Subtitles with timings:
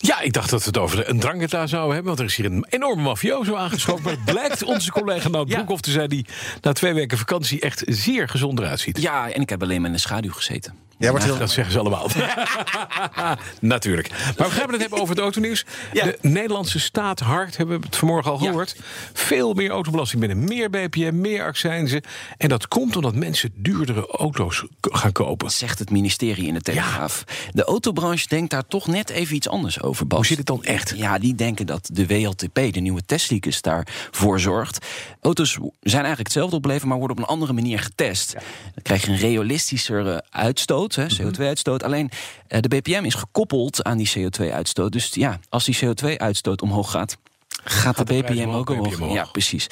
[0.00, 2.06] Ja, ik dacht dat we het over een dranketa zouden hebben.
[2.06, 4.02] Want er is hier een enorme mafioso aangeschoven.
[4.02, 5.48] Maar het blijkt onze collega Nout.
[5.48, 6.08] Broekhoff te zijn...
[6.08, 6.26] die
[6.60, 9.00] na twee weken vakantie echt zeer gezond eruit ziet.
[9.00, 10.74] Ja, en ik heb alleen maar in de schaduw gezeten.
[10.98, 11.38] Ja, wordt heel...
[11.38, 12.08] Dat zeggen ze allemaal.
[13.60, 14.10] Natuurlijk.
[14.38, 15.64] Maar we gaan het hebben over het autonieuws.
[15.92, 16.04] Ja.
[16.04, 18.46] De Nederlandse staat hard, hebben we het vanmorgen al Ja.
[18.46, 18.76] gehoord.
[19.12, 22.02] Veel meer autobelasting binnen, meer BPM, meer accijnzen.
[22.36, 25.50] En dat komt omdat mensen duurdere auto's gaan kopen.
[25.50, 27.24] Zegt het ministerie in de Telegraaf.
[27.52, 30.16] De autobranche denkt daar toch net even iets anders over, Bas.
[30.18, 30.92] Hoe zit het dan echt?
[30.96, 34.86] Ja, die denken dat de WLTP, de nieuwe testcyclus, daarvoor zorgt.
[35.20, 38.32] Auto's zijn eigenlijk hetzelfde opleven, maar worden op een andere manier getest.
[38.32, 41.82] Dan krijg je een realistischere uitstoot, hè, CO2-uitstoot.
[41.82, 42.10] Alleen
[42.46, 44.92] eh, de BPM is gekoppeld aan die CO2-uitstoot.
[44.92, 47.16] Dus ja, als die CO2-uitstoot omhoog gaat,
[47.64, 48.88] gaat, de BPM ook omhoog.
[48.88, 49.14] BPM omhoog.
[49.14, 49.66] Ja, precies.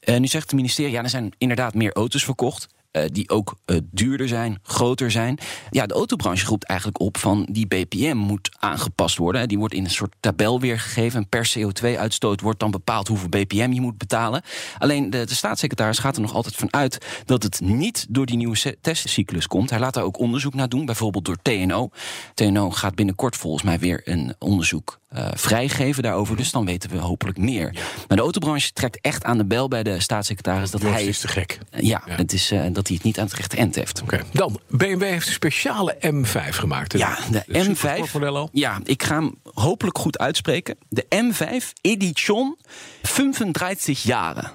[0.00, 2.68] Eh, nu zegt het ministerie, ja, er zijn inderdaad meer auto's verkocht.
[2.90, 5.38] Eh, die ook eh, duurder zijn, groter zijn.
[5.70, 9.48] Ja, de autobranche roept eigenlijk op van die BPM moet aangepast worden.
[9.48, 11.20] Die wordt in een soort tabel weergegeven.
[11.20, 14.42] En per CO2-uitstoot wordt dan bepaald hoeveel BPM je moet betalen.
[14.78, 18.36] Alleen de, de staatssecretaris gaat er nog altijd van uit dat het niet door die
[18.36, 19.70] nieuwe testcyclus komt.
[19.70, 21.90] Hij laat daar ook onderzoek naar doen, bijvoorbeeld door TNO.
[22.34, 26.36] TNO gaat binnenkort volgens mij weer een onderzoek eh, vrijgeven daarover.
[26.36, 27.72] Dus dan weten we hopelijk meer.
[28.08, 31.04] Maar de autobranche trekt echt aan de bel bij de staatssecretaris dat hij.
[31.04, 31.58] is te gek.
[31.70, 32.14] Ja, Ja.
[32.14, 32.50] Het is,
[32.80, 34.02] dat hij het niet aan het rechte eind heeft.
[34.02, 34.20] Oké.
[34.32, 36.92] Dan, BMW heeft een speciale M5 gemaakt.
[36.92, 36.98] hè?
[36.98, 37.60] Ja, de M5.
[37.60, 38.48] supersportmodel al.
[38.52, 40.76] Ja, ik ga hem hopelijk goed uitspreken.
[40.88, 42.56] De M5 Edition
[43.02, 44.52] 35 jaren.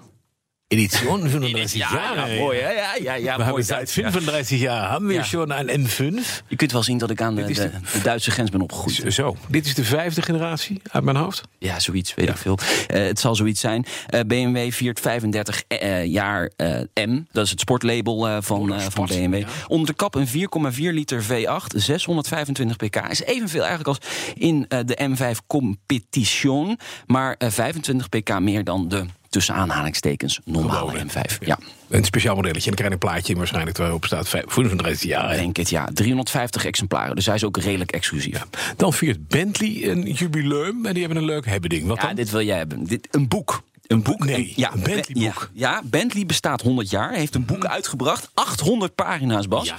[0.79, 2.57] Edition 35 Ja, mooi?
[2.59, 4.11] Ja, ja, ja, We mooi hebben seit Duits, ja.
[4.11, 5.23] 35 jaar hebben we Ja.
[5.23, 6.43] schon een M5.
[6.47, 9.13] Je kunt wel zien dat ik aan de, de, de- de Duitse grens ben opgegroeid.
[9.13, 11.41] Zo, dit is de vijfde generatie uit mijn hoofd.
[11.59, 12.57] Ja, zoiets, weet ik veel.
[12.87, 13.85] Eh, het zal zoiets zijn.
[14.07, 16.69] Eh, BMW viert 35 eh, jaar eh,
[17.05, 17.19] M.
[17.31, 19.39] Dat is het sportlabel eh, van, eh, van BMW.
[19.39, 19.47] ja.
[19.67, 22.95] Onder de kap een 4,4 liter V8, 625 pk.
[23.09, 23.99] Is evenveel eigenlijk als
[24.35, 26.79] in eh, de M5 Competition.
[27.05, 29.05] Maar eh, 25 pk meer dan de,
[29.35, 31.05] tussen aanhalingstekens, normale Gewone.
[31.05, 31.37] M5.
[31.45, 31.57] Ja,
[31.89, 32.71] Een speciaal modelletje.
[32.75, 35.31] Een plaatje in waarschijnlijk waarop staat 35 jaar.
[35.31, 35.69] ik denk het.
[35.69, 37.15] Ja, 350 exemplaren.
[37.15, 38.45] Dus hij is ook redelijk exclusief.
[38.77, 40.85] Dan viert Bentley een jubileum.
[40.85, 41.87] En die hebben een leuk hebbeding.
[41.87, 42.15] Wat Ja, dan?
[42.15, 42.83] dit wil jij hebben.
[42.85, 43.61] Dit, een boek.
[43.87, 44.25] Een boek?
[44.25, 45.49] Nee, ja, een Bentley-boek.
[45.53, 47.13] Ja, ja, Bentley bestaat 100 jaar.
[47.13, 48.29] Heeft een boek uitgebracht.
[48.33, 49.67] 800 pagina's, Bas.
[49.67, 49.75] Ja.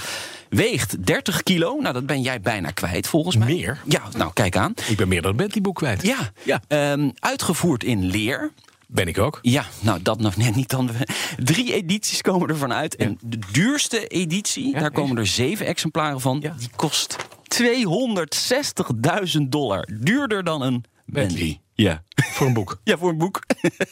[0.49, 1.78] Weegt 30 kilo.
[1.81, 3.49] Nou, dat ben jij bijna kwijt, volgens mij.
[3.49, 3.78] Meer?
[3.84, 4.75] Ja, nou, kijk aan.
[4.88, 6.03] Ik ben meer dan een Bentley boek kwijt.
[6.03, 6.61] Ja, Ja.
[6.69, 8.50] Ehm, uitgevoerd in leer.
[8.86, 9.38] Ben ik ook.
[9.42, 10.91] Ja, nou, dat nog net niet dan.
[11.36, 12.97] Drie edities komen ervan uit.
[12.97, 16.38] En de duurste editie, Ja, daar komen er zeven exemplaren van.
[16.41, 16.54] Ja.
[16.58, 17.16] Die kost
[17.62, 19.88] 260.000 dollar.
[20.00, 21.26] Duurder dan een Bentley.
[21.26, 21.60] Bentley.
[21.75, 22.02] Ja.
[22.14, 22.80] Voor een boek.
[22.84, 23.42] ja, voor een boek.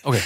[0.03, 0.21] Oké.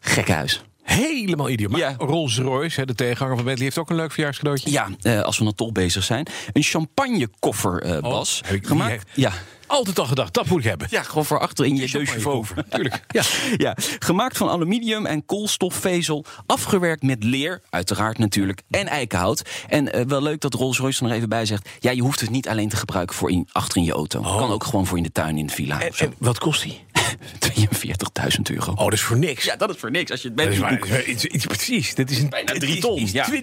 [0.00, 0.62] Gekhuis.
[0.96, 1.70] Helemaal idioot.
[1.70, 1.94] Maar Ja.
[1.98, 4.70] Rolls-Royce, hè, de tegenhanger van Bentley, heeft ook een leuk verjaarscadeautje.
[4.70, 6.26] Ja, eh, als we dan toch bezig zijn.
[6.52, 8.40] Een champagnekoffer, eh Bas.
[8.44, 9.10] heb ik- die Gemaakt.
[9.14, 9.32] Ja.
[9.66, 10.86] Altijd al gedacht, dat moet ik hebben.
[10.90, 12.64] ja, gewoon voor achter in je deusje over.
[12.68, 13.04] Tuurlijk.
[13.12, 13.22] Ja.
[13.56, 16.24] Ja, gemaakt van aluminium en koolstofvezel.
[16.46, 18.62] Afgewerkt met leer, uiteraard natuurlijk.
[18.70, 19.42] En eikenhout.
[19.68, 21.68] En eh, wel leuk dat Rolls-Royce er nog even bij zegt...
[21.80, 24.20] ja, je hoeft het niet alleen te gebruiken voor in, achter in je auto.
[24.20, 25.80] Kan ook gewoon voor in de tuin in de villa.
[25.80, 26.80] En wat kost die?
[27.54, 28.72] 42.000 euro.
[28.72, 29.44] Oh, dat is voor niks.
[29.44, 30.10] Ja, dat is voor niks.
[30.10, 31.06] Als je het Dat is Bentley maar, boek...
[31.06, 31.94] iets, iets precies.
[31.94, 33.26] Dit is een, Bijna drie ton, is ja.
[33.32, 33.40] 20%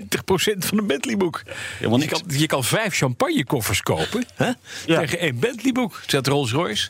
[0.58, 1.44] van een Bentley-boek.
[1.80, 4.52] Je, kan, je kan vijf champagnekoffers kopen hè?
[4.86, 6.02] tegen één Bentley-boek.
[6.08, 6.90] Zet Rolls-Royce.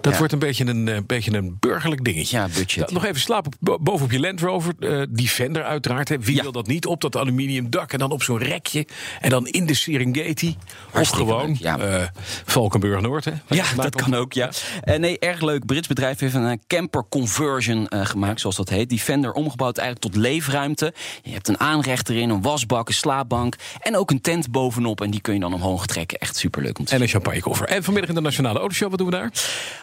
[0.00, 0.18] Dat Ja.
[0.18, 2.36] wordt een beetje een, eh, beetje een burgerlijk dingetje.
[2.36, 4.74] Ja, budget, Nou, nog even slapen bo- bovenop je Land Rover.
[4.78, 6.08] eh Defender uiteraard.
[6.08, 6.18] Hè.
[6.18, 6.42] Wie Ja.
[6.42, 6.86] wil dat niet?
[6.86, 8.86] Op dat aluminium dak en dan op zo'n rekje.
[9.20, 10.56] En dan in de Serengeti.
[10.94, 11.78] Of gewoon leuk, ja.
[11.78, 12.06] eh,
[12.44, 13.24] Valkenburg Noord.
[13.24, 14.50] Hè, Ja, dat kan ook, ja.
[14.82, 15.66] Eh, nee, erg leuk.
[15.66, 18.90] Brits bedrijf heeft een eh, camper conversion eh, gemaakt, zoals dat heet.
[18.90, 20.94] Defender omgebouwd eigenlijk tot leefruimte.
[21.22, 23.56] Je hebt een aanrecht erin, een wasbak, een slaapbank...
[23.80, 25.00] en ook een tent bovenop.
[25.00, 26.18] En die kun je dan omhoog trekken.
[26.18, 26.98] Echt superleuk om te zien.
[26.98, 27.66] En een champagnekoffer.
[27.68, 29.32] En vanmiddag in de Nationale Autoshow, wat doen we daar?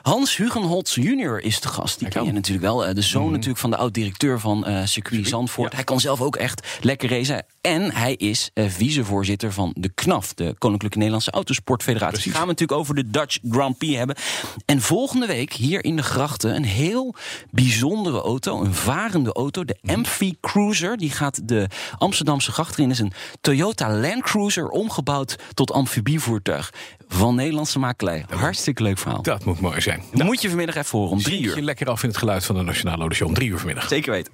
[0.01, 1.99] Hans Hugenholz junior is de gast.
[1.99, 2.85] Die ken je natuurlijk wel.
[2.85, 5.73] Eh, De zoon natuurlijk van de oud-directeur van eh circuit Zandvoort.
[5.73, 7.45] Hij kan zelf ook echt lekker racen.
[7.61, 12.13] En hij is eh, vicevoorzitter van de KNAF, de Koninklijke Nederlandse Autosportfederatie.
[12.13, 12.31] Precies.
[12.31, 14.15] Gaan we natuurlijk over de Dutch Grand Prix hebben.
[14.65, 17.15] En volgende week hier in de grachten een heel
[17.51, 18.61] bijzondere auto.
[18.61, 20.97] Een varende auto, de Amphi Cruiser.
[20.97, 21.67] Die gaat de
[21.97, 22.89] Amsterdamse grachten in.
[22.91, 26.73] Is een Toyota Land Cruiser omgebouwd tot amfibievoertuig.
[27.07, 28.25] Van Nederlandse makelij.
[28.29, 29.21] Hartstikke leuk verhaal.
[29.21, 30.03] Dat moet mooi zijn.
[30.13, 31.65] Dat moet je vanmiddag even horen om drie Zet je uur.
[31.65, 33.87] lekker af in het geluid van de Nationale Autoshow om drie uur vanmiddag.
[33.87, 34.33] Zeker weten.